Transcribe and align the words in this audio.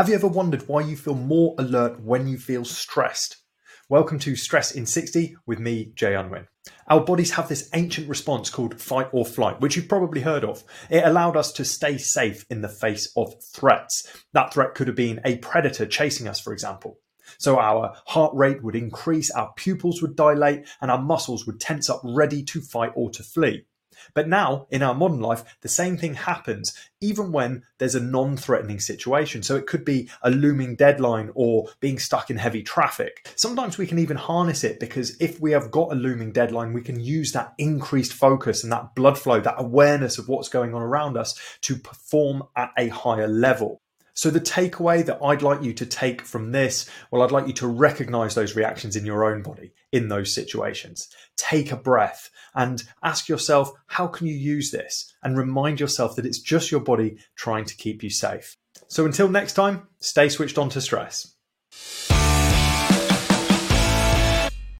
Have 0.00 0.08
you 0.08 0.14
ever 0.14 0.28
wondered 0.28 0.66
why 0.66 0.80
you 0.80 0.96
feel 0.96 1.14
more 1.14 1.54
alert 1.58 2.00
when 2.00 2.26
you 2.26 2.38
feel 2.38 2.64
stressed? 2.64 3.36
Welcome 3.90 4.18
to 4.20 4.34
Stress 4.34 4.72
in 4.72 4.86
60 4.86 5.36
with 5.44 5.58
me, 5.58 5.92
Jay 5.94 6.14
Unwin. 6.14 6.46
Our 6.88 7.04
bodies 7.04 7.32
have 7.32 7.50
this 7.50 7.68
ancient 7.74 8.08
response 8.08 8.48
called 8.48 8.80
fight 8.80 9.08
or 9.12 9.26
flight, 9.26 9.60
which 9.60 9.76
you've 9.76 9.90
probably 9.90 10.22
heard 10.22 10.42
of. 10.42 10.64
It 10.88 11.04
allowed 11.04 11.36
us 11.36 11.52
to 11.52 11.66
stay 11.66 11.98
safe 11.98 12.46
in 12.48 12.62
the 12.62 12.68
face 12.70 13.12
of 13.14 13.34
threats. 13.52 14.10
That 14.32 14.54
threat 14.54 14.74
could 14.74 14.86
have 14.86 14.96
been 14.96 15.20
a 15.22 15.36
predator 15.36 15.84
chasing 15.84 16.26
us, 16.26 16.40
for 16.40 16.54
example. 16.54 16.96
So 17.36 17.58
our 17.58 17.94
heart 18.06 18.32
rate 18.34 18.64
would 18.64 18.76
increase, 18.76 19.30
our 19.30 19.52
pupils 19.54 20.00
would 20.00 20.16
dilate, 20.16 20.66
and 20.80 20.90
our 20.90 21.02
muscles 21.02 21.44
would 21.44 21.60
tense 21.60 21.90
up 21.90 22.00
ready 22.02 22.42
to 22.44 22.62
fight 22.62 22.92
or 22.94 23.10
to 23.10 23.22
flee. 23.22 23.66
But 24.14 24.28
now, 24.28 24.66
in 24.70 24.82
our 24.82 24.94
modern 24.94 25.20
life, 25.20 25.44
the 25.60 25.68
same 25.68 25.96
thing 25.96 26.14
happens 26.14 26.74
even 27.00 27.32
when 27.32 27.62
there's 27.78 27.94
a 27.94 28.00
non 28.00 28.36
threatening 28.36 28.80
situation. 28.80 29.42
So 29.42 29.56
it 29.56 29.66
could 29.66 29.84
be 29.84 30.08
a 30.22 30.30
looming 30.30 30.76
deadline 30.76 31.30
or 31.34 31.68
being 31.80 31.98
stuck 31.98 32.30
in 32.30 32.36
heavy 32.36 32.62
traffic. 32.62 33.32
Sometimes 33.36 33.78
we 33.78 33.86
can 33.86 33.98
even 33.98 34.16
harness 34.16 34.64
it 34.64 34.80
because 34.80 35.16
if 35.20 35.40
we 35.40 35.52
have 35.52 35.70
got 35.70 35.92
a 35.92 35.96
looming 35.96 36.32
deadline, 36.32 36.72
we 36.72 36.82
can 36.82 37.00
use 37.00 37.32
that 37.32 37.54
increased 37.58 38.12
focus 38.12 38.62
and 38.62 38.72
that 38.72 38.94
blood 38.94 39.18
flow, 39.18 39.40
that 39.40 39.54
awareness 39.58 40.18
of 40.18 40.28
what's 40.28 40.48
going 40.48 40.74
on 40.74 40.82
around 40.82 41.16
us 41.16 41.38
to 41.62 41.76
perform 41.76 42.42
at 42.56 42.70
a 42.76 42.88
higher 42.88 43.28
level. 43.28 43.80
So, 44.14 44.30
the 44.30 44.40
takeaway 44.40 45.04
that 45.06 45.20
I'd 45.22 45.42
like 45.42 45.62
you 45.62 45.72
to 45.74 45.86
take 45.86 46.22
from 46.22 46.52
this, 46.52 46.88
well, 47.10 47.22
I'd 47.22 47.30
like 47.30 47.46
you 47.46 47.52
to 47.54 47.66
recognize 47.66 48.34
those 48.34 48.56
reactions 48.56 48.96
in 48.96 49.06
your 49.06 49.24
own 49.24 49.42
body 49.42 49.72
in 49.92 50.08
those 50.08 50.34
situations. 50.34 51.08
Take 51.36 51.72
a 51.72 51.76
breath 51.76 52.30
and 52.54 52.82
ask 53.02 53.28
yourself, 53.28 53.72
how 53.86 54.06
can 54.06 54.26
you 54.26 54.34
use 54.34 54.70
this? 54.70 55.12
And 55.22 55.36
remind 55.36 55.80
yourself 55.80 56.16
that 56.16 56.26
it's 56.26 56.40
just 56.40 56.70
your 56.70 56.80
body 56.80 57.18
trying 57.36 57.64
to 57.66 57.76
keep 57.76 58.02
you 58.02 58.10
safe. 58.10 58.56
So, 58.88 59.06
until 59.06 59.28
next 59.28 59.54
time, 59.54 59.88
stay 60.00 60.28
switched 60.28 60.58
on 60.58 60.68
to 60.70 60.80
stress. 60.80 61.34